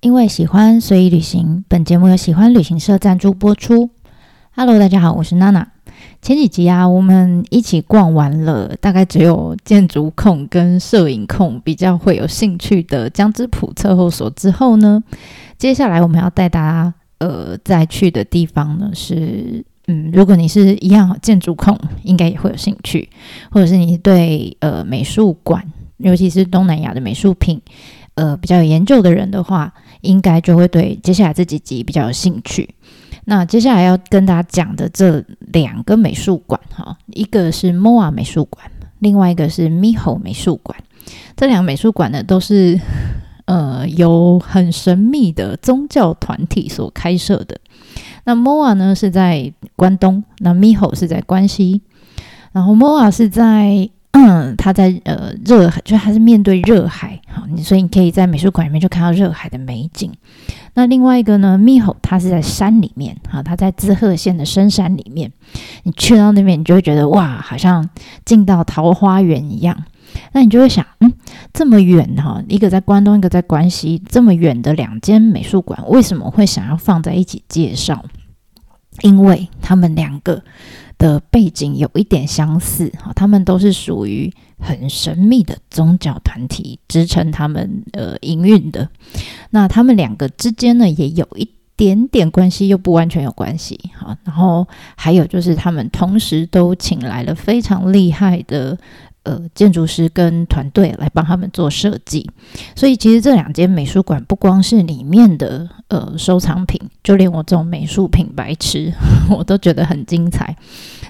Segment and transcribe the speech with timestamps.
[0.00, 1.64] 因为喜欢，所以旅行。
[1.66, 3.90] 本节目由喜欢旅行社赞助播出。
[4.54, 5.72] Hello，大家好，我是娜娜。
[6.22, 15.02] 前几集啊，我们一起逛完了，大概只有建筑控跟摄影控比较会有兴趣的江之浦测候所之后呢，
[15.58, 23.10] 接下来我们要带大家呃再去的地方呢是，嗯，如果你是一样建筑控，应该也会有兴趣，
[23.50, 25.64] 或者是你对呃美术馆，
[25.96, 27.60] 尤其是东南亚的美术品，
[28.14, 32.74] 呃比较有研究的人的话，应该就会对接下来这几集比较有兴趣。
[33.24, 38.70] 那接下来要跟大家讲的这两个美术馆，哈，一个是 MOA 美术馆，
[39.00, 40.78] 另外一个是 MIHO 美术馆。
[41.36, 42.80] 这两个美术馆呢，都是
[43.44, 47.58] 呃由很神秘的宗教团体所开设的。
[48.24, 51.82] 那 MOA 呢是在关东，那 MIHO 是在关西。
[52.52, 53.90] 然后 MOA 是在。
[54.12, 60.10] 嗯，它在呃热海，就它是面对热海，好，你所以你可以在美术馆里面就看到热海的美景。
[60.74, 65.30] 那另外一个呢，密吼它是在山里面，哈，它在滋贺县的深山里面。
[65.82, 67.88] 你去到那边，你就会觉得哇，好像
[68.24, 69.84] 进到桃花源一样。
[70.32, 71.12] 那你就会想，嗯，
[71.52, 78.04] 这么远哈，一个在关东，一个在关西，这么远的两间美术馆，为什么会想要放在一起介绍？
[79.02, 80.42] 因为他们两个。
[80.98, 88.88] 的背景有一点相似，哈，他们都是属于很神秘的宗教团体支撑他们呃营运的。
[89.50, 94.18] 那他们两个之间呢，也有一点点关系，又不完全有关系，哈。
[94.24, 98.76] 然后还有就是，他们同时都请来了非常厉害的。
[99.24, 102.30] 呃，建筑师跟团队来帮他们做设计，
[102.74, 108.92] 所以其实这两间美术馆不光是里面的呃收藏品，就连我这种美术品白痴，
[109.34, 110.54] 我都觉得很精彩。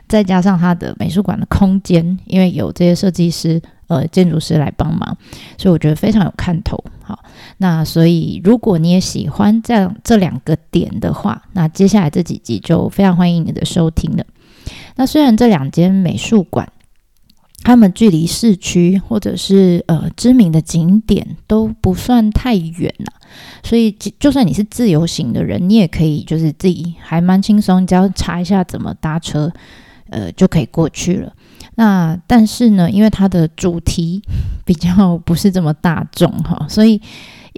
[0.07, 5.17] 再加上它的美术馆的空间，因为有这些设计师、呃建筑师来帮忙，
[5.57, 6.79] 所以我觉得非常有看头。
[7.03, 7.19] 好，
[7.57, 14.25] 那所以如果你也喜欢这样这两个点的话，那接下来这几集就非常欢迎你的收听了。
[14.95, 16.69] 那虽然这两间美术馆，
[17.63, 23.13] 他们距离市区或者是呃知名的景点都不算太远了，
[23.63, 29.53] 所以就算你是自由行的人，你也可以就是自己还蛮轻松，只要查一下怎么搭车，
[30.09, 31.33] 呃就可以过去了。
[31.75, 34.23] 那但是呢，因为它的主题
[34.65, 37.01] 比较不是这么大众哈，所以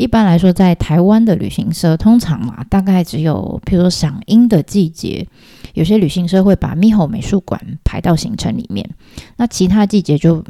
[0.00, 5.26] 一般来说，在台湾的旅行社通常嘛，大概只有比如说赏樱的季节。
[5.74, 8.84] 有些旅行社会把猕猴美术馆排到行程里面，
[9.36, 10.42] 那其他季节就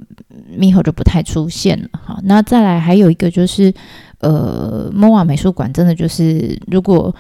[0.56, 2.18] 猕猴就不太出现了哈。
[2.22, 3.70] 那再来还有一个就是，
[4.20, 7.14] 呃莫瓦美术馆真的就是如果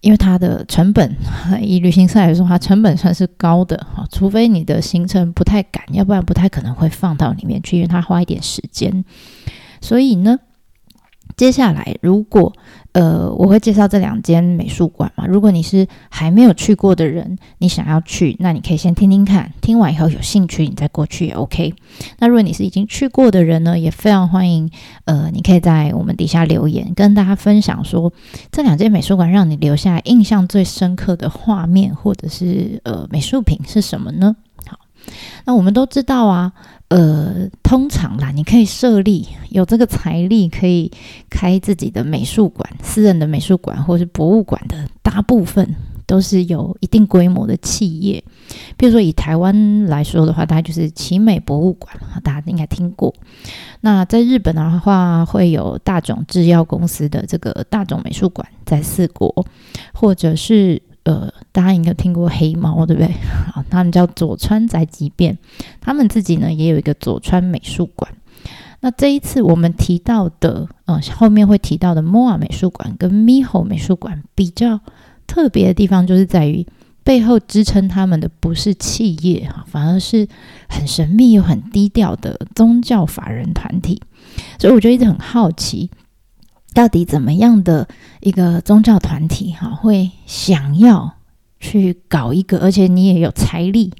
[0.00, 1.14] 因为它的成本
[1.60, 9.04] 以旅行社来说，它成本算是高的哈，除非你的行程不太赶，要不然不太可能会放到里面去，因为它花一点时间。
[9.80, 10.38] 所以呢。
[11.36, 12.50] 接下来，如果
[12.92, 15.26] 呃，我会介绍这两间美术馆嘛。
[15.26, 21.74] 如果你是还没有去过的人，你想要去，那你可以先听听看，听完以后有兴趣，你再过去也 OK。
[22.20, 24.70] 那如果你是已经去过的人呢，也非常欢迎，
[25.04, 28.10] 呃，你可以在我们底下留言，跟大家分享说
[28.50, 34.34] 这两间美术馆让你留下印象最深刻的画面或者是呃美术品是什么呢？
[34.66, 34.78] 好，
[35.44, 36.54] 那我们都知道啊。
[36.88, 40.88] 呃，通常啦，你可以设立有这个财力，可以
[41.28, 45.74] 开自己的美术馆、私人的美术馆或是博物馆的，大部分
[46.06, 48.22] 都是有一定规模的企业。
[48.76, 51.92] 比如说以台湾来说的话，大概就是奇美博物馆，
[52.22, 53.12] 大家应该听过。
[53.80, 59.44] 那在日本的话，会有大冢制药公司的这个大冢美术馆在四国，
[59.92, 60.80] 或者是。
[61.06, 63.14] 呃，大家应该听过黑猫，对不对？
[63.54, 65.38] 好，他们叫佐川宅急便，
[65.80, 68.12] 他们自己呢也有一个佐川美术馆。
[68.80, 74.80] 那这一次我们提到的，呃，后面会提到的 MOA 美术馆跟 MIHO 美术馆比较
[75.28, 76.66] 特别的地方，就是在于
[77.04, 80.26] 背后支撑他们的不是企业哈，反而是
[80.68, 84.02] 很神秘又很低调的宗教法人团体。
[84.58, 85.88] 所以我就一直很好奇。
[86.76, 87.88] 到底怎么样的
[88.20, 91.10] 一个宗教团体哈，会想要
[91.58, 93.90] 去搞一个，而且你也有财力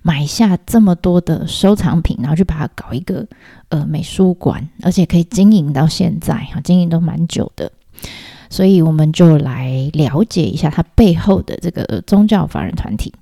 [0.00, 3.26] 买下这么多的收藏品，然后去把它搞一个
[3.68, 7.70] 呃美术馆，而且可以经营到现在哈，经营都蛮久的。
[8.48, 13.12] 所以我们就来了解一下它背后的这个宗教法人团体。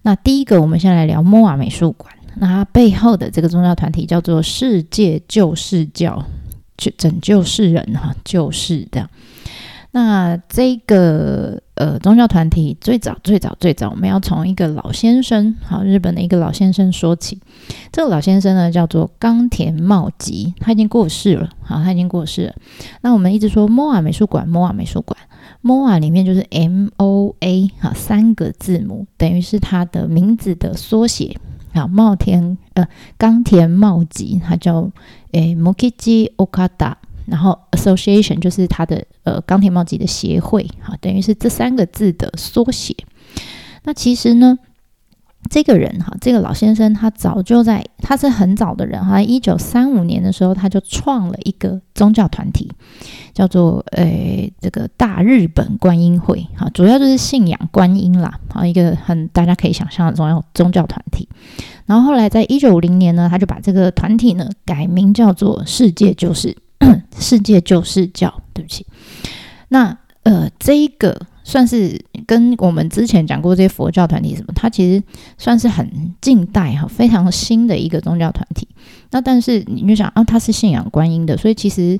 [0.00, 2.10] 那第一个，我们先来聊摩瓦美术馆。
[2.36, 6.24] 那它背后的这个宗教团体叫做世界救世教。
[6.78, 9.08] 去拯救世人哈，救世的。
[9.92, 17.40] 那这个呃宗教团体最早最早最早，我们要从一个老先生，好，日本的一个老先生说起。
[17.90, 22.54] 这个老先生呢叫做冈田茂吉，他已经过世了，好，他已经过世了。
[23.00, 25.18] 那我们一直说 MOA 美术馆，MOA 美术馆
[25.62, 31.38] ，MOA 里面就是 M O A 哈三个字母，等于是他的名字的缩写。
[31.72, 32.86] 好，茂田呃
[33.16, 34.90] 冈田茂吉，他叫
[35.36, 36.94] 诶 m o k i j i Okada。
[37.26, 42.94] 然后，association 就是他的呃钢铁帽子的协会，好，等于是这三个字的缩写。
[43.82, 44.56] 那其实呢，
[45.48, 52.70] 这个人哈，这个老先生他早就在，他是很早的人哈，一九三五年的时候他就创了一个宗教团体，
[53.32, 61.28] 叫做呃这个大日本观音会，哈，主要就是信仰观音啦，好一个很大家可以想象的宗教宗教团体。
[61.86, 66.56] 然后后来在一九五零年呢，他就把这个团体呢改名叫做世界就是。
[67.18, 68.86] 世界救世教，对不起。
[69.68, 71.96] 那呃，这个算是
[72.26, 75.00] 跟我们之前讲过这些佛教团体什么，它其实
[75.38, 75.88] 算是很
[76.20, 78.66] 近代哈，非常新的一个宗教团体。
[79.12, 81.96] 那但是你就想啊，它是信仰观音的，所以其实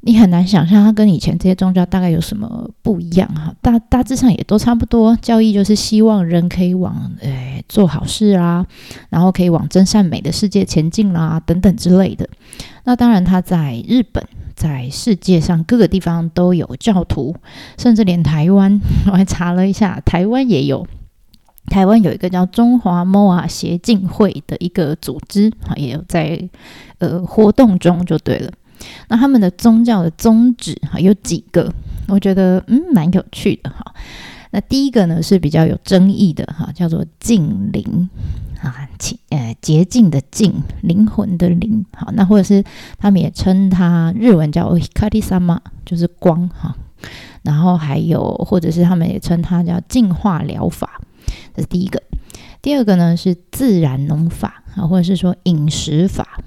[0.00, 3.54] 你很难想象它跟以前这些宗教大概有什么不一样哈。
[3.62, 8.66] 大大致上也都差不多，教义就是希望人可以往诶做好事啊，
[9.08, 12.28] 然后可以往真善美的世界前进啦，等等之类的。
[12.82, 14.26] 那当然，他在日本，
[14.60, 17.34] 在世界上各个地方都有教徒，
[17.78, 18.78] 甚至连台湾，
[19.10, 20.86] 我还查了一下，台湾也有。
[21.70, 26.46] 台湾有一个叫中华摩尔协进会的一个组织，哈，也有在
[26.98, 28.52] 呃活动中就对了。
[29.08, 31.72] 那他们的宗教的宗旨，哈，有几个，
[32.08, 33.94] 我觉得嗯蛮有趣的哈。
[34.50, 38.10] 那第一个呢是比较有争议的哈，叫做净灵。
[38.62, 42.62] 啊，清呃洁净的净，灵魂的灵，好，那或者是
[42.98, 46.76] 他们也称它日文叫 hikari sama，就是光哈，
[47.42, 51.00] 然后还有或者是他们也称它叫净化疗法，
[51.54, 52.02] 这是第一个。
[52.60, 56.40] 第二个呢是自然农法啊，或者是说饮食法。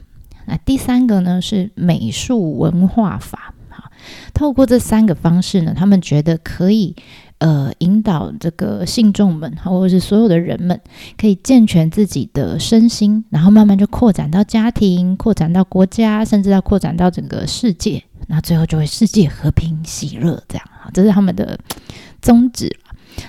[0.46, 3.56] 那第三个呢是美术文化法。
[3.70, 3.90] 好，
[4.36, 6.96] 透过这三个方式呢，他们觉得可以。
[7.44, 10.80] 呃，引导这个信众们，或者是所有的人们，
[11.18, 21.60] 可以健全自己的身心，然后慢慢就扩展到家庭，扩展到国家，甚至要扩展到整个世界，那最后就会世界和平喜乐，这样哈，这是他们的
[22.22, 22.74] 宗旨。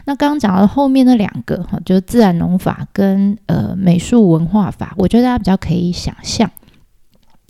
[0.04, 6.48] 那刚刚讲到后面那两个哈，就是自然农法跟呃美术文化法，我觉得大家比较可以想象，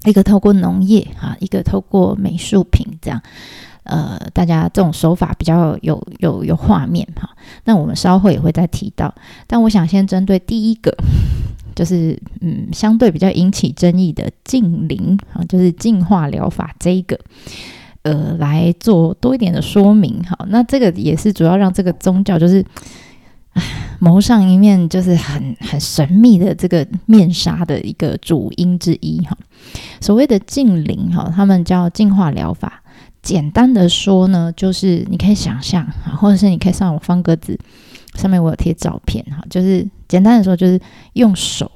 [0.06, 3.20] 一个透过农业哈，一个透过美术品这样。
[3.84, 7.28] 呃，大家这种手法比较有有有画面哈，
[7.64, 9.14] 那我们稍后也会再提到。
[9.46, 10.90] 但我想先针对第一个，
[11.74, 17.18] 就是嗯，相对比较引起争议的近灵啊，就是净化疗法这一个，
[18.02, 20.34] 呃，来做多一点的说明哈。
[20.48, 22.64] 那这个也是主要让这个宗教就是
[23.98, 29.36] 蒙上一面就是很很神秘的这个面纱的一个主因之一哈。
[30.00, 32.80] 所谓的净灵哈，他们叫净化疗法。
[33.24, 37.58] 简单的说呢，就是你可以想象啊，或者是你可以上我方格子
[38.14, 39.42] 上面，我有贴照片哈。
[39.48, 40.78] 就是简单的说，就是
[41.14, 41.72] 用手。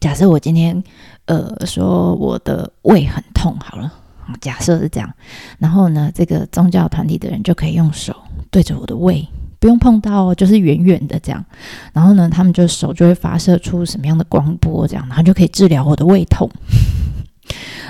[0.00, 0.80] 假设我今天
[1.24, 3.92] 呃说我的胃很痛，好了，
[4.40, 5.12] 假设是这样。
[5.58, 8.14] 然后呢，这个宗教团体的人就可以用手
[8.50, 9.26] 对着我的胃，
[9.58, 11.44] 不用碰到哦，就是远远的这样。
[11.92, 16.48] 然后呢，他们就手就会发射出什么样的光波，这样，然后就可以治疗我的胃痛。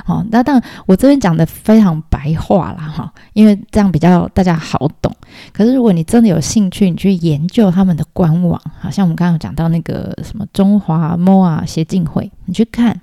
[0.07, 5.13] 好，那当然我这边讲的非常白话啦，哈，因为这样比较大家好懂。
[5.53, 13.01] 可是如果你真的有兴趣，你去研究他们的官网，好像我们刚刚讲到那个什么中华 MOA 协进会，你去看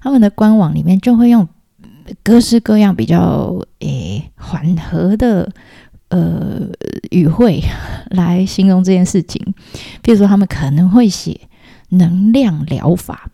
[0.00, 1.46] 他们的官网里面，就会用
[2.22, 5.46] 各式各样比较诶缓和的
[6.08, 6.68] 呃
[7.10, 7.62] 语汇
[8.12, 9.54] 来形容这件事情。
[10.00, 11.38] 比如说，他们可能会写
[11.90, 13.28] 能量疗法。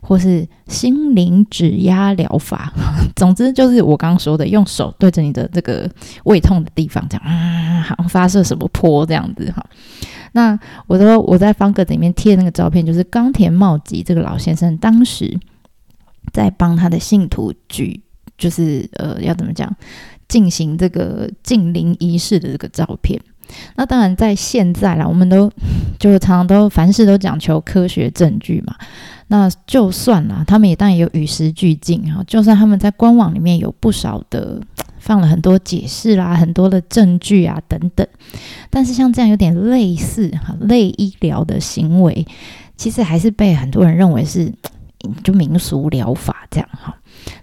[0.00, 2.72] 或是心灵指压疗法，
[3.14, 5.90] 总之就是我刚刚说的，用手对着你的这个
[6.24, 9.64] 胃痛的地方，这样啊，好像发射什么波这样子哈。
[10.32, 15.38] 那我说我在方格子里面贴那个照片，就是冈田茂吉这个老先生当时
[16.32, 18.00] 在帮他的信徒举，
[18.38, 19.70] 就是呃要怎么讲，
[20.28, 23.20] 进行这个静灵仪式的这个照片。
[23.76, 25.52] 那当然在现在啦，我们都
[26.00, 28.74] 就常常都凡事都讲求科学证据嘛。
[29.32, 32.22] 那就算啦，他们也当然有与时俱进哈。
[32.26, 34.60] 就算他们在官网里面有不少的
[34.98, 38.06] 放了很多解释啦，很多的证据啊等等，
[38.68, 42.26] 但是像这样有点类似哈类医疗的行为，
[42.76, 44.52] 其实还是被很多人认为是
[45.24, 46.94] 就民俗疗法这样哈。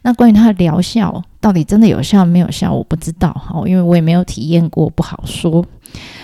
[0.03, 5.65] 那关于它的疗效到底真的有效没有效，我不知道哈，因为我也没有体验过，不好说。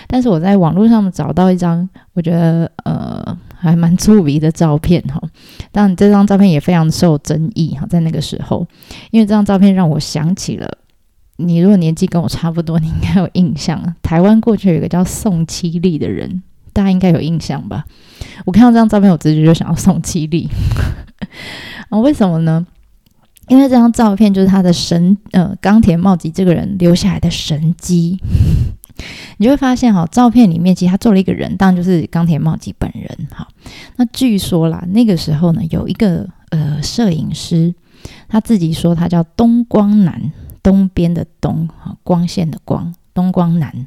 [0.06, 3.36] 但是我在网络上找到一张，我觉得呃
[3.70, 5.20] 还蛮出名的照片哈。
[5.72, 8.66] 当然，这张照片也非常受争议哈，在那个时候，
[9.10, 10.78] 因为这张照片让我想起了
[11.36, 13.94] 你，如果年纪跟我差不多，你应该有印象。
[14.02, 16.42] 台湾过去有一个叫宋七力的人，
[16.72, 17.84] 大家应该有印象吧？
[18.44, 20.48] 我看到这张照片，我直觉就想要宋七力
[21.90, 21.98] 啊？
[22.00, 22.66] 为什么呢？
[23.48, 28.18] 因为这张照片就是他的神，呃，冈田茂吉这个人留下来的神迹。
[29.36, 33.28] 你就会发现，哈，照片里面其实他做了一个人，当然就是冈田茂吉本人。
[33.30, 33.46] 哈，
[33.96, 37.74] 那据说啦，那个时候呢，有一个呃摄影师，
[38.28, 43.86] 他自己说他叫东光南，东边的东，哈，光线的光，东光南。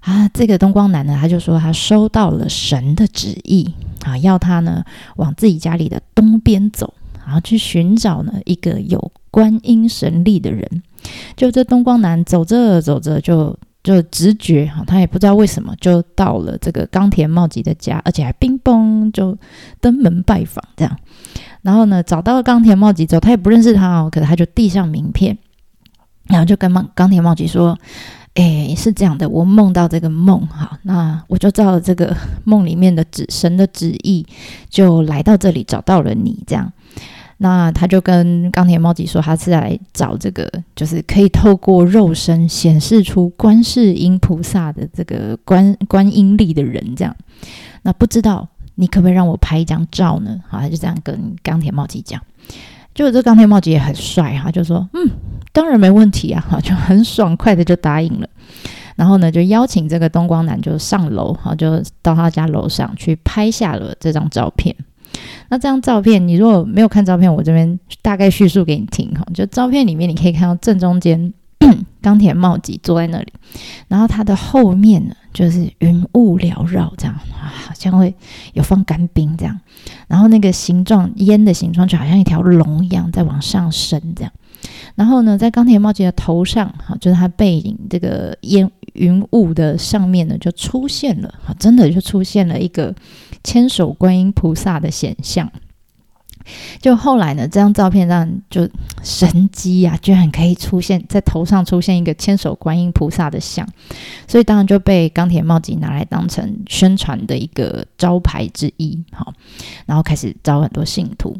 [0.00, 4.84] 啊，这个东光南呢，他就说他收到了神的旨意，啊，要他呢
[5.16, 6.94] 往自己家里的东边走。
[7.22, 10.82] 然后去寻找呢一个有观音神力的人，
[11.36, 19.36] 就这东光南走着走着就就直觉哈，他也不知道为什么就到了这个冈田茂吉的家，而且还冰崩就
[19.80, 20.96] 登门拜访这样。
[21.62, 25.36] 然后呢找到了冈田茂吉之后，他也不认识他哦，可是他就递上名片，
[26.24, 27.78] 然后就跟冈冈田茂吉说
[28.34, 34.26] ：“哎，是这样的，我梦到这个梦哈，那我就照这个梦里面的指神的旨意，
[34.68, 36.72] 就来到这里找到了你这样。”
[37.42, 47.16] 那他就跟钢铁猫吉说，他是来找这个，就是可以透过肉身显示出观世音菩萨的这个观观音力的人，这样。
[47.80, 50.38] 那不知道你可不可以让我拍一张照呢？
[50.50, 52.20] 好，他就这样跟钢铁猫吉讲。
[52.92, 55.08] 就这钢铁猫吉也很帅哈，就说嗯，
[55.50, 58.28] 当然没问题啊，哈，就很爽快的就答应了。
[58.96, 64.76] 然后呢，就邀请这个东光男就上楼，哈，就到他家楼上去拍下了这张照片。
[65.48, 69.26] 那这张照片，你如果没有看照片，我这边大概叙述给你听哈。
[69.34, 71.32] 就照片里面，你可以看到正中间
[72.00, 73.32] 钢铁茂吉坐在那里，
[73.88, 78.14] 然后他的后面呢，就是云雾缭绕，这样啊，好像会
[78.54, 79.58] 有放干冰这样。
[80.08, 84.32] 然后那个形状烟的形状，就好像一条龙一样在往上升这样。
[84.94, 92.94] 然后呢，在钢铁茂吉的头上，哈，就是他背影这个烟云雾的上面呢，就出现了，哈，真的就出现了一个。
[93.42, 95.50] 千手观音菩萨的显像，
[96.78, 98.68] 就后来呢，这张照片让就
[99.02, 103.66] 神机啊，居然可以出现在头上出现一个千手观音菩萨的像，
[104.28, 109.32] 所以当然就被钢铁帽子拿来当成宣传的一个招牌之一，好，
[109.86, 111.34] 然后开始招很多信徒。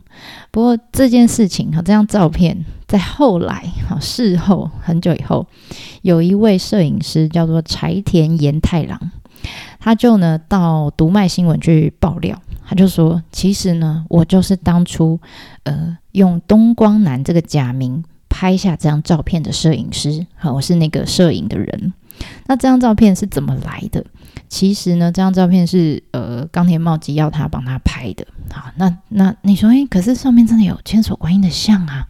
[0.50, 5.46] 不过这件事情哈，这张照片在后来哈事后很久以后，
[6.02, 8.98] 有一位摄影师叫做柴田严太郎。
[9.78, 15.20] 他就呢到读卖新闻去爆料，他就说，其实呢，我就是当初
[15.62, 21.92] 呃用东光男这个假名拍下这张照片的摄影师，好，我是那个摄影的人。
[22.48, 24.04] 那这张照片是怎么来的？
[24.48, 28.26] 其实呢，这张照片是呃钢铁茂吉要他帮他拍的。
[28.52, 32.08] 好，那那你说，诶，可是上面真的有千手观音的像啊？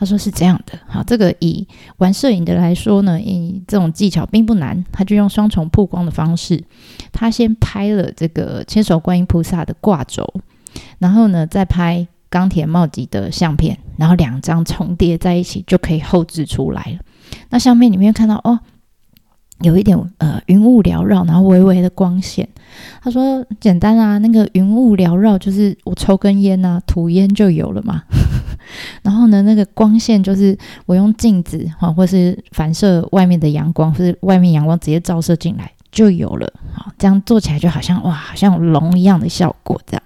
[0.00, 6.64] 他说是这样的，好，这个以玩摄影的来说呢，以这种技巧并不难，他就用双重曝光的方式，
[7.12, 10.26] 他先拍了这个千手观音菩萨的挂轴，
[10.98, 16.98] 然后呢再拍钢铁茂吉的相片，然后两张重叠在一起就可以后置出来了。
[17.50, 18.58] 那相片里面看到哦。
[19.62, 22.48] 有一点呃云雾缭绕，然后微微的光线。
[23.02, 28.02] 他说简单啊，那个云雾缭绕就是我抽根烟啊，吐烟就有了嘛。
[29.02, 36.52] 然后呢，那个光线就是我用镜子哈，或是反射外面的阳光，或是外面阳光直接照射进来就有了。
[36.72, 40.02] 好，这样做起来就好像哇，好像龙一样的效果这样。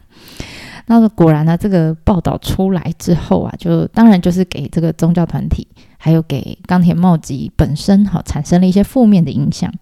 [0.87, 5.67] 那果然呢，这个报道出来之后啊，就当然就是给这个宗教团体。
[5.97, 9.73] 还有给钢铁茂吉本身哈产生了一些负面的影响，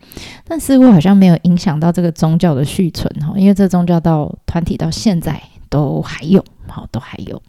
[0.44, 7.42] 但似乎好像没有影响到这个宗教的续存哈，因为这宗教到团体到现在都还有，好都还有。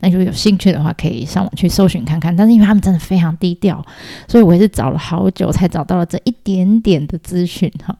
[0.00, 2.34] 那如果有兴趣的话，可以上网去搜寻看看。
[2.34, 3.84] 但是因为他们真的非常低调，
[4.28, 7.96] 所以我也是找了好久才找到了这一点点的资讯哈。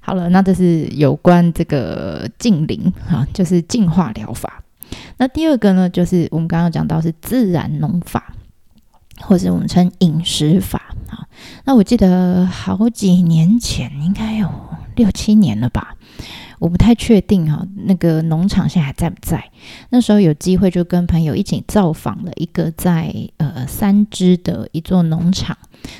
[0.00, 4.62] 好了，那这是有关这个静灵哈，就是净化疗法。
[5.16, 8.32] 那第二个呢，就是我们刚刚讲到是自然农法。
[9.20, 11.22] 或者我们称饮食法啊，
[11.64, 14.50] 那我记得好几年前，应该有
[14.96, 15.93] 六七年了吧，
[16.58, 17.66] 我不太确定哈。
[17.74, 19.50] 那个农场现在还在不在？
[19.90, 25.56] 那时候有机会就跟朋友一起造访了一个在呃三支的一座农场。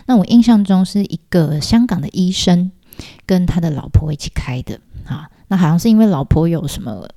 [0.06, 2.70] 那我印象中是一个香港的医生
[3.26, 5.28] 跟他的老婆一起开的啊。
[5.48, 7.08] 那好像是因为老婆有什么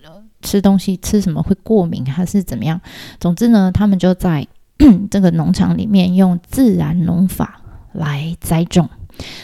[0.42, 2.80] 吃东西吃什么会过敏还是怎么样？
[3.20, 4.48] 总之呢，他们就在。
[5.10, 7.60] 这个农场里面用自然农法
[7.94, 8.88] 来栽种，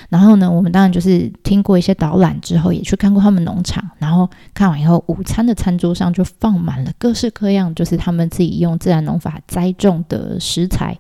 [0.10, 3.84] 然后呢，我们当然就是听过一些导览之后，也去看过他们农场。
[3.98, 10.98] 然后看完以后，午餐的餐桌上就放满了各式各样，就是他们自己用自然农法栽种的食材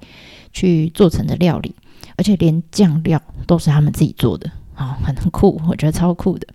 [0.51, 1.75] 去做成的料理，
[2.17, 6.47] 而且连酱料都是他们自己做的，啊，很酷，我觉得超酷的。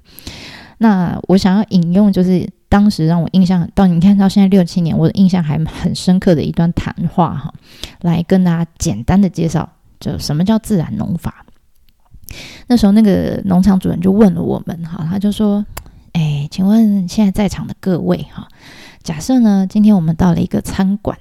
[0.79, 7.53] 那我想要引用，就是当时让我印象到你看到现在六七年，我的印象还很深刻的一段谈话哈，
[8.03, 11.45] 来跟大家简单的介绍，就什么叫自然农法。
[12.67, 15.65] 那时候那个农场主人就问了我们哈，他就说
[16.13, 18.49] ：“哎，请问现在在场的各位哈，
[19.03, 21.19] 假设呢今天我们到了一个餐馆，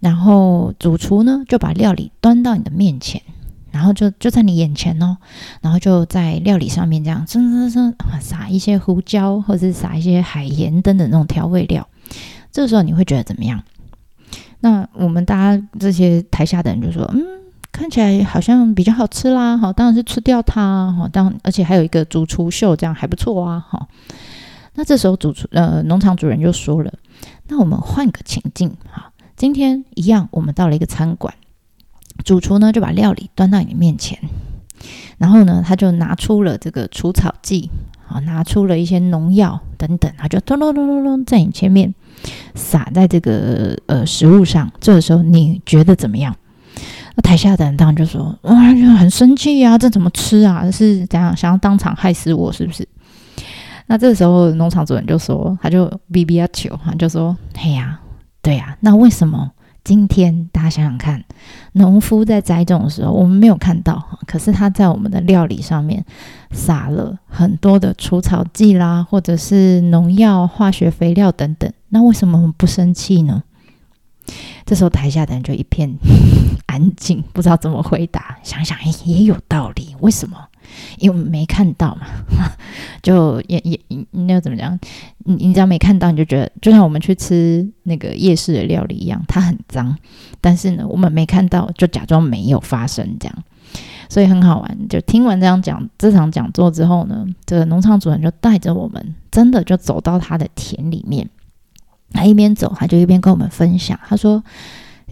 [0.00, 3.22] 然后主厨呢就把料理端到你的面前。”
[3.70, 5.18] 然后就就在你眼前哦，
[5.60, 11.86] 然后就在料理上面这样，噌噌噌撒一些胡椒，或者是撒一些海盐等等那种调味料。
[12.50, 13.62] 这个时候你会觉得怎么样？
[14.60, 17.22] 那我们大家这些台下的人就说：“嗯，
[17.70, 20.92] 看起来好像比较好吃啦。”好，当然是吃掉它。
[20.92, 23.64] 好，当而且还有一个主厨秀，这样还不错啊。
[23.68, 23.88] 好，
[24.74, 26.92] 那这时候主厨呃农场主人就说了
[27.48, 31.34] ：“那我们换个情境哈，今天一样，我们到了一个餐馆。”
[32.24, 34.18] 主厨呢就把料理端到你面前，
[35.18, 37.70] 然后呢他就拿出了这个除草剂，
[38.08, 41.94] 啊，拿出了一些农药等等，他就咚咚咚咚咚在你前面
[42.56, 44.70] 撒在这个呃食物上。
[44.80, 46.34] 这个时候你觉得怎么样？
[47.18, 50.70] 那台下的人当然就说：哇，就很生气啊，这怎么吃啊？
[50.70, 52.86] 是怎样想要当场害死我是不是？
[53.88, 57.98] 那这时候农场主人就说：他就哔哔啊求，他就说：嘿呀，
[58.40, 59.50] 对呀，那为什么？
[59.82, 61.24] 今天大家想想看，
[61.72, 66.04] 农夫在栽种的时候，我们没有看到，可是他在我们的料理上面
[66.52, 71.68] 撒了很多的除草剂啦，或者是农药、化学肥料等等。
[71.88, 73.42] 那为什么我们不生气呢？
[74.66, 75.92] 这时候台下的人就一片
[76.66, 78.38] 安静，不知道怎么回答。
[78.42, 80.36] 想想也有道理，为什么？
[80.98, 82.06] 因为没看到嘛，
[83.02, 83.80] 就也也
[84.10, 84.78] 那怎么讲？
[85.24, 89.96] 你你只要没看到，你就觉得就像我们去吃那个夜市的料理一样，它很脏。
[90.42, 93.34] 但是呢，我们没看到，就假装没有发生这样，
[94.10, 94.88] 所以很好玩。
[94.88, 101.26] 就听完这样讲这场讲座之后呢，这个农场主人就带着我们，真的就走到他的田里面。
[102.12, 103.98] 他一边走，他就一边跟我们分享。
[104.06, 104.42] 他说。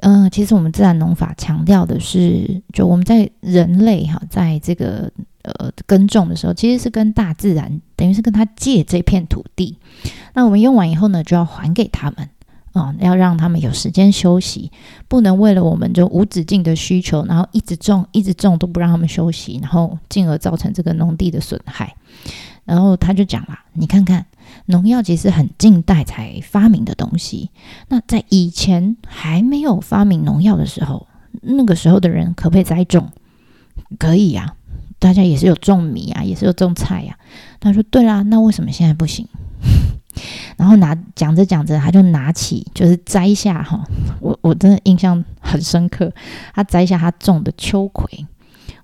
[0.03, 9.79] 嗯，其实我们自然农法强调的是，就我们在人类哈，在这个呃耕种的时候，其实是跟大自然等于是跟他借这片土地。
[10.35, 12.29] 那我们用完以后呢，就要还给他们
[12.75, 14.71] 啊，要让他们有时间休息，
[15.09, 21.97] 不能为了我们就无止境的需求，然后一直种一直种都不让他们休息，然后进而造成这个农地的损害。
[22.67, 24.27] 然后他就讲啦，你看看。
[24.67, 27.51] 农药其实很近代才发明的东西。
[27.89, 31.07] 那在以前还没有发明农药的时候，
[31.43, 33.11] 那个时候的人可不可以栽种？
[33.99, 34.55] 可以呀，
[34.99, 37.17] 大家也是有种米啊，也是有种菜呀。
[37.61, 39.27] 他说：“对啦，那为什么现在不行？”
[40.57, 43.85] 然后拿讲着讲着，他就拿起就是摘下哈，
[44.21, 46.11] 我我真的印象很深刻。
[46.55, 48.27] 他摘下他种的秋葵，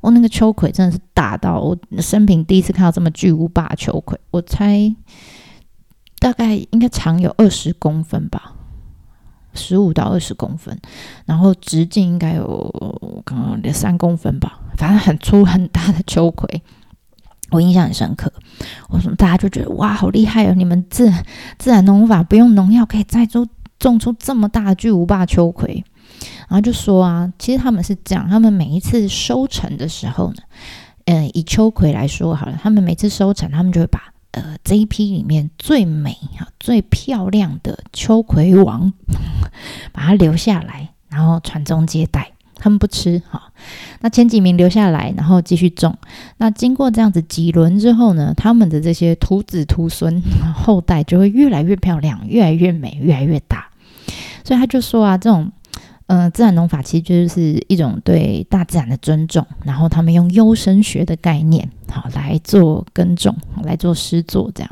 [0.02, 4.94] 哦，那个秋葵真的是大到我生平第一次看到这么巨无霸秋葵，我猜。
[6.18, 8.52] 大概应该长有二十公分吧，
[9.54, 10.78] 十五到二十公分，
[11.26, 16.62] 然后直径应该有刚刚两三公分吧，反正很粗很大的秋葵，
[17.50, 18.32] 我印象很深刻。
[18.88, 20.54] 我说大家就觉得哇，好厉害哦！
[20.54, 21.12] 你们自
[21.58, 23.44] 自然农法不用农药，可以栽出
[23.80, 25.84] 种出这么大的巨无霸秋葵。
[26.52, 30.42] 然后就说啊，其实他们是这样，他们每一次收成的时候呢，
[31.06, 34.12] 嗯，以秋葵来说好了，他们每次收成，他们就会把。
[34.32, 38.92] 呃，这一批里面最美哈、最漂亮的秋葵王，
[39.92, 42.32] 把它留下来，然后传宗接代。
[42.56, 43.50] 他们不吃哈，
[44.00, 45.96] 那前几名留下来，然后继续种。
[46.36, 50.22] 那经过这样子几轮之后呢，他们的这些徒子徒孙
[50.54, 53.68] 后代就会越来越漂亮，越来越美，越来越大。
[54.44, 55.50] 所以他就说啊，这种。
[56.12, 64.70] 嗯，自然农法其实就是一种对大自然的尊重，然后他们用优生学的概念，好来做耕种，来做施作，这样。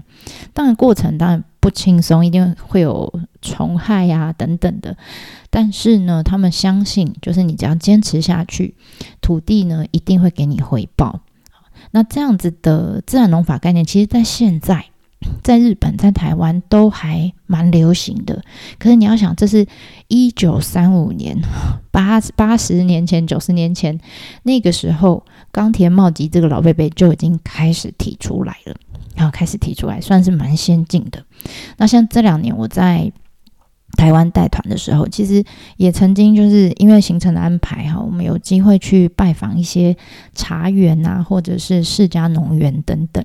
[0.53, 4.95] 当然过程当然不轻松，一定会有虫害呀等等的。
[5.49, 8.75] 但是呢，他们相信，就是你只要坚持下去，
[9.23, 11.21] 土地呢一定会给你回报。
[11.93, 14.90] 那这样子的自然农法概念，其实在现在。
[15.43, 18.43] 在日本，在台湾都还蛮流行的。
[18.79, 19.67] 可是你要想，这是
[20.09, 21.37] 一九三五年，
[21.91, 23.99] 八八十年前、九十年前，
[24.45, 28.75] 那个时候，冈田茂吉这个老贝贝就已经开始提出来了，
[29.15, 31.23] 然后开始提出来，算是蛮先进的。
[31.77, 33.13] 那像这两年，我在
[33.97, 35.45] 台湾带团的时候，其实
[35.77, 39.97] 也曾经就是因为行程的安排哈，我们有机会去拜访一些
[40.35, 43.25] 茶园啊，或者是世家农园等等。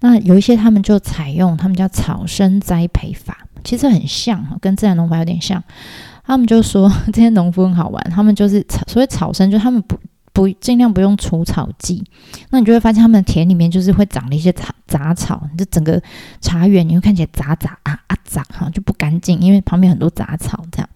[0.00, 5.62] 那有一些他们就采用他们叫草生栽培法，其实很像哈，跟自然农法有点像。
[6.24, 9.98] 他们就说 这些农夫很好玩，他们就是草，所谓草生，就他们不。
[10.36, 12.04] 不尽量不用除草剂，
[12.50, 15.98] 那你就会发现他们的田里面就是会长了一些杂杂草，你就整个
[16.42, 20.88] 茶园你会看起来杂杂啊啊杂哈就不干净，因为旁边很多杂草这样。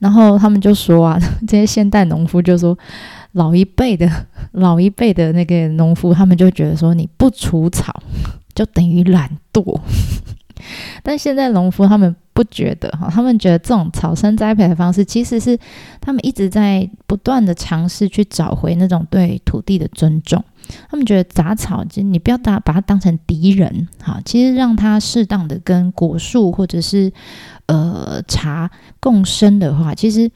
[0.00, 2.76] 然后他们就说啊， 这些现代农夫就说，
[3.30, 4.10] 老一辈的
[4.50, 8.02] 老一辈的那个农夫，他们就觉得说你不除草
[8.52, 9.80] 就等于懒惰。
[11.04, 15.58] 但现在农夫他们不觉得哈，他们觉得这种草生栽培的方式其实是
[16.02, 20.44] 他们一直在不断的尝试去找回那种对土地的尊重。
[20.90, 27.10] 他们觉得杂草，其实你不要把把它当成敌人，哈，其实让它适当的跟果树或者是
[27.68, 28.70] 呃茶
[29.00, 30.30] 共生的话，其实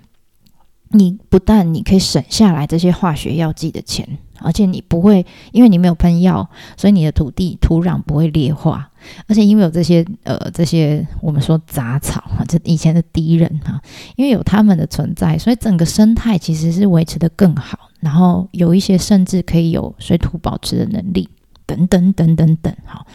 [0.88, 4.08] 你不但你可以省下来这些化学药剂的钱。
[4.42, 8.89] 而且你不会，因为你没有喷药，所以你的土地土壤不会劣化。
[9.26, 13.80] 而且因为有这些呃这些我们说杂草哈，这以前的敌人哈，
[14.16, 17.90] 因为有他们的存在，所以整个生态其实是维持的更好。
[18.00, 21.28] 然后有一些甚至可以有水土保持的能力，
[21.70, 22.74] 等等等等等。
[22.84, 23.06] 好，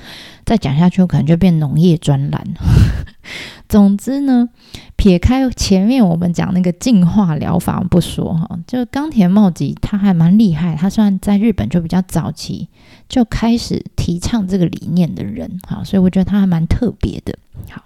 [0.45, 2.41] 再讲下去，可能就变农业专栏。
[3.67, 4.47] 总之呢，
[4.95, 12.69] 撇开前面我们讲那个净化疗法不说哈，就冈田茂吉他还蛮厉害，他算在日本就比较早期
[13.09, 17.37] 就开始提倡这个理念的人哈，所以我觉得他还蛮特别的。
[17.71, 17.83] 好，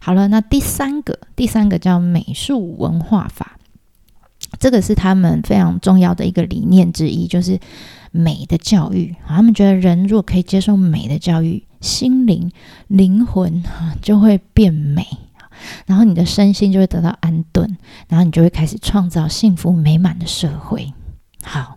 [0.00, 3.58] 好了，那第三个，第三个叫美术文化法，
[4.62, 7.58] 这个是他们非常重要的一个理念之一，就是
[8.12, 9.14] 美的教育。
[9.26, 11.62] 他们觉得人如果可以接受美的教育。
[11.82, 12.48] 心灵、
[12.86, 13.60] 灵魂
[14.00, 15.04] 就会变美，
[15.84, 20.92] 然后你的身心就会得到安顿，然后你就会开始创造幸福美满的社会。
[21.42, 21.76] 好，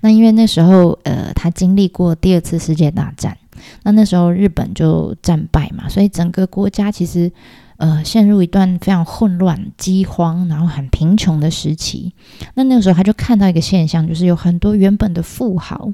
[0.00, 3.36] 那因为那时候，呃，他经历过第二次世界大战，
[3.82, 7.30] 那那时候日本就战败嘛，所以整个国家其实，
[7.76, 12.12] 呃，陷入一段非常混乱、饥荒，然后很贫穷的时期。
[12.54, 15.90] 那那个时候他就看到一个现象，就是有很多原本的富豪。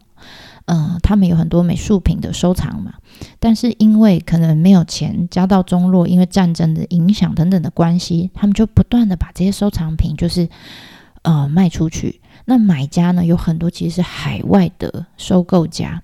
[0.67, 2.93] 嗯，他们有很多美术品的收藏嘛，
[3.41, 10.47] 但是因为可能没有钱，家道中落，因为战争的影响等等的关系，他们就不断的把这些收藏品就是
[11.23, 12.21] 呃卖出去。
[12.45, 16.03] 那买家呢，有很多其实是海外的收购家，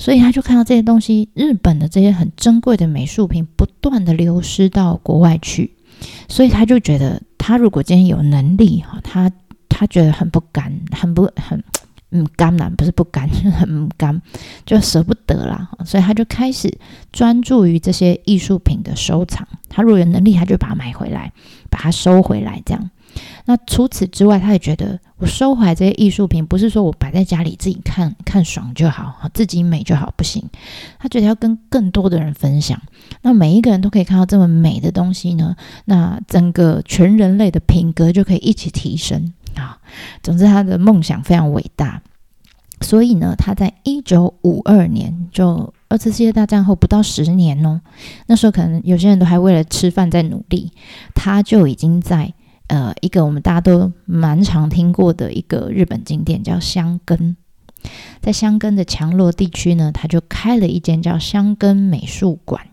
[0.00, 5.74] 所以他就看到这些东西，日本的这些很珍贵的美术品不断的流失到国外去，
[6.26, 9.30] 所以他就觉得，他如果今天有能力哈，他
[9.68, 11.62] 他觉得很不甘，很不很。
[12.12, 14.20] 嗯，甘难不是不甘，是 很甘，
[14.66, 15.70] 就舍不得啦。
[15.84, 16.68] 所以他就开始
[17.12, 19.46] 专注于这些艺术品的收藏。
[19.68, 21.32] 他如果有能力，他就把它买回来，
[21.70, 22.60] 把它收回来。
[22.66, 22.90] 这样。
[23.44, 30.42] 那除此之外，他也觉得我收回来这些艺术品，不是说我摆在家里自己看看爽就好，自己美就好，不行。
[30.98, 32.80] 他觉得要跟更多的人分享。
[33.20, 35.54] 那每一个人都可以看到这么美的东西呢，
[35.84, 39.34] 那整个全人类的品格就可以一起提升。
[39.56, 39.78] 啊，
[40.22, 42.00] 总之他的梦想非常伟大，
[42.80, 47.82] 所以呢，他在一九五二年，就二次世界大战后不到十年哦，
[48.26, 50.72] 那时候可能有些人都还为了吃饭在努力，
[51.14, 52.32] 他就已经在
[52.70, 57.36] 呃一个我们大家都蛮常听过的一个日本景点叫香根，
[58.22, 62.68] 在香根的强弱地区呢，他就开了一间叫香根美术馆，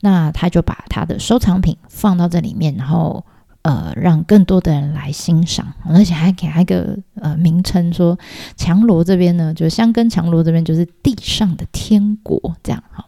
[0.00, 3.24] 那他就把他的收藏品放到这里面，然后。
[3.62, 8.18] 呃，让更多的人来欣赏，而且还给他一个呃名称，说
[8.56, 13.04] 强罗这边呢，就是香根强罗这边就是地上的天国，这样哈。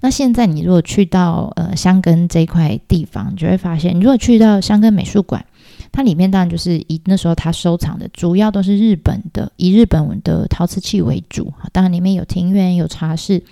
[0.00, 5.44] 那现在你如果去到呃香根这一块地方，你就会发现，你如果去到香根美术馆，
[5.92, 13.42] 它里面当然就是以那时候他收藏的主要都是日本的，以日本的陶瓷器为主哈，当然里面有庭院有茶室，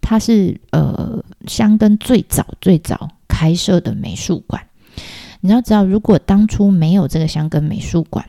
[0.00, 4.62] 它是呃香根最早最早开设的美术馆。
[5.40, 8.26] 你要知道，如果当初没有这个香根美术馆，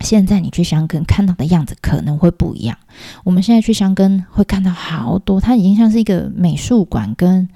[0.00, 2.76] 现在你去香根看到的样子可能会不一样。
[3.24, 7.48] 我们现在去香根会看到好多，它已经像是一个美术馆跟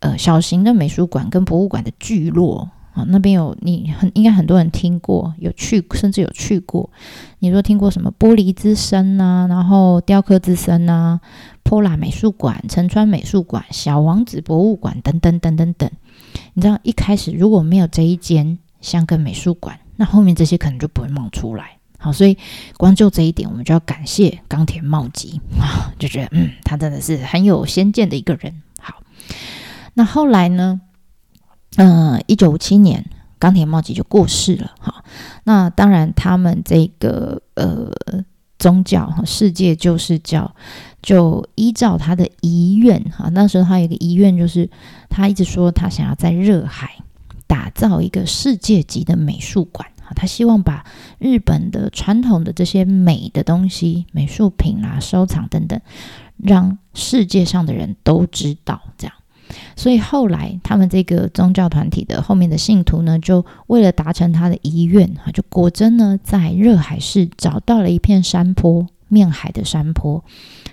[0.00, 3.04] 呃小型的美术馆跟博物馆的聚落啊。
[3.08, 6.90] 那边有你很应该很多人听过，有去甚至有去过。
[7.38, 11.20] 你说听过什么玻璃之声呐，然后雕刻之声呐，
[11.62, 15.90] 波拉美术馆、陈川美术馆、小王子博物馆等等等等等。
[16.54, 21.78] 你知道一开始如果没有这一间香根美术馆，那后面这些可能就不会冒出来。
[21.98, 22.38] 好，所以
[22.76, 28.62] 光就这一点，我们就要感谢冈田茂吉 啊，就觉得嗯，他真的是很有先见的一个人。
[28.80, 29.02] 好，
[29.94, 30.80] 那后来呢，
[31.76, 33.04] 嗯，一九五七年，
[33.40, 34.70] 冈田茂吉就过世了。
[34.78, 35.02] 哈，
[35.42, 37.90] 那当然，他们这个呃
[38.60, 40.54] 宗教哈，世界就是叫，
[41.02, 43.28] 就依照他的遗愿哈。
[43.30, 44.68] 那时候他有一个遗愿，就是
[45.08, 46.90] 他一直说他想要在热海
[47.46, 50.12] 打造一个世界级的美术馆啊。
[50.16, 50.84] 他希望把
[51.18, 55.80] 日本的传统的这些美的东西、美术品啊、收藏等等，
[56.36, 58.80] 让世界上的人都知道。
[58.96, 59.14] 这样，
[59.76, 70.22] 所以后来他们这个宗教团体的后面的信徒呢，就为了达成他的遗愿啊，就果真呢在热海市找到了一片山坡，面海的山坡，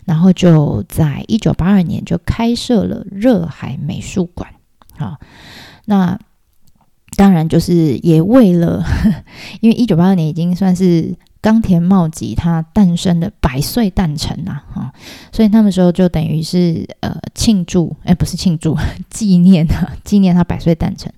[0.06, 4.50] 然后就在一九八二年就开设了热海美术馆。
[4.98, 5.18] 好，
[5.86, 6.20] 那。
[7.18, 8.84] 当然，就是也为了，
[9.62, 14.92] 因为一九八二年已经算是冈田茂吉他诞生的百岁诞辰呐，哈，
[15.32, 18.76] 所以那个时候就等于是呃庆祝，哎，不是庆祝，
[19.12, 21.14] 纪念啊， 纪念他百岁诞辰，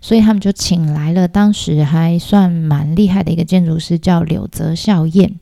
[0.00, 5.34] 所以他们就请来了当时还算蛮厉害的一个建筑师，叫柳泽孝彦。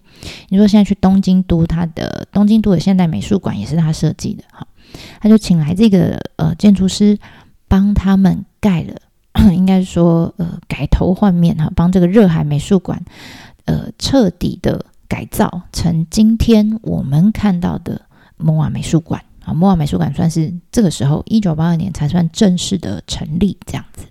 [0.48, 4.66] 你说现在去东京都，他的东京都的现代美术馆也是他设计的，哈，
[5.20, 7.18] 他就请来这个呃建筑师
[7.68, 8.94] 帮他们盖了。
[9.54, 13.00] 应该说，呃，改头换面哈，帮这个热海美术馆，
[13.64, 18.02] 呃，彻底的改造成今天我们看到的
[18.36, 19.52] 摩瓦美术馆啊。
[19.52, 24.06] 摩瓦美术馆算是这个时候一九八二年才算正式的成立这样子。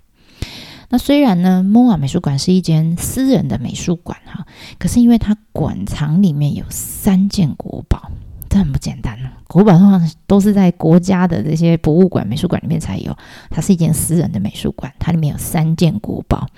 [0.88, 4.44] 那虽然呢，摩瓦美术馆是一间私人的美术馆哈，
[4.78, 8.10] 可是因为它馆藏里面有三件国宝。
[8.48, 9.30] 这很不简单呢。
[9.46, 13.16] 国宝的话都是在国家的这些博物馆、美术馆里面才有，
[13.48, 16.48] 它是一间私人的美术馆，它里面有三件国宝。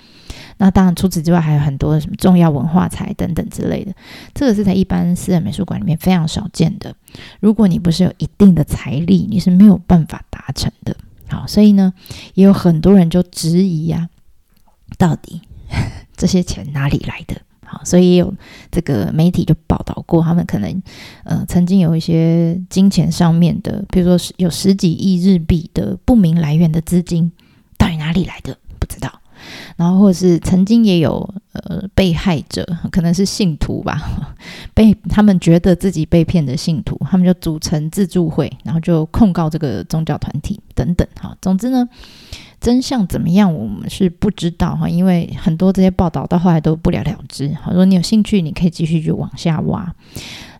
[0.63, 3.93] 那当然，除此之外还有很多什么重要文化财等等之类的。
[4.33, 6.95] 这个是在一般私人美术馆里面非常少见的。
[7.41, 10.95] 如果你不是有一定的财力，你是没有办法达成的。
[11.27, 11.91] 好，所以呢，
[12.35, 14.07] 也有很多人就质疑呀，
[14.97, 15.41] 到底
[16.15, 17.41] 这些钱哪里来的？
[17.65, 18.33] 好所以也有
[18.71, 20.81] 这个媒体就报道过，他们可能
[21.25, 27.33] 呃曾经有一些金钱上面的，比如说有十几亿日币的不明来源的资金，
[27.77, 29.19] 到底哪里来的不知道。
[29.75, 34.01] 然后或者是曾经也有呃被害者，可能是信徒吧，
[34.73, 41.07] 被他们觉得自己被骗的信徒，他们就组成自助会，然后就控告这个宗教团体等等。
[41.19, 41.87] 哈，总之呢。
[42.59, 47.49] 真相怎么样，我们是不知道哈，因为很多这些报道到后来都不了了之。
[47.67, 49.93] 如果你有兴趣，你可以继续去往下挖。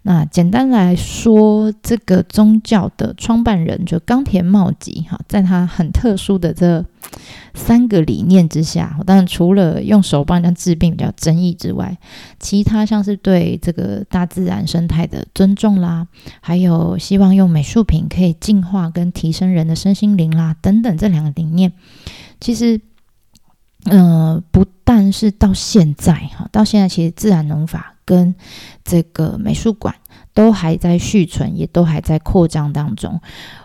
[0.05, 6.83] 那简单来说，这个宗教的创办人就冈田茂吉哈，在他很特殊的这
[7.53, 11.97] 三个理念之下，当然除了用手帮人家治病比较争议之外，
[12.37, 16.05] 其他像是对这个大自然生态的尊重啦，
[16.41, 21.71] 还有希望用美术品可以净化跟提升人的身心灵啦等等这两个理念，
[22.41, 22.81] 其实
[23.85, 27.92] 呃不但是到现在哈，到现在其实自然农法。
[28.05, 28.33] 跟
[28.83, 29.95] 这个美术馆
[30.33, 33.19] 都还在续存，也都还在扩张当中。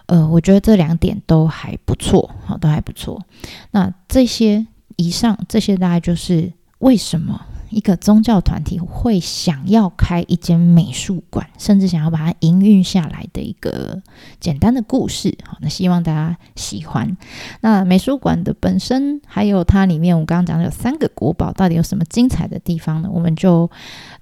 [0.06, 3.22] 呃，我觉得这两点都还不错，好，都还不错。
[3.70, 7.44] 那这些以上这些大概就是为什么。
[7.70, 14.02] 一个宗教团体会想要开一间美术馆，甚至想要把它营运下来的一个
[14.40, 15.36] 简单的故事。
[15.44, 17.16] 好，那希望大家喜欢。
[17.60, 23.08] 那美术馆的本身，还有它里面，我刚刚讲的有三个国宝，到底有什么精彩的地方呢？
[23.12, 23.70] 我们就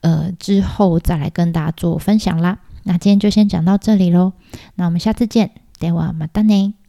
[0.01, 2.59] 呃之后再来跟大家做分享啦。
[2.85, 4.33] 那今天就先讲到这里喽。
[4.75, 6.86] 那我们下次见，待会马丹尼。